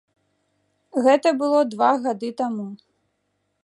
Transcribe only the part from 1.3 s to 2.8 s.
было два гады таму.